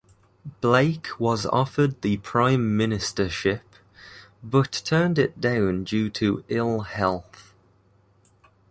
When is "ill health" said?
6.49-7.53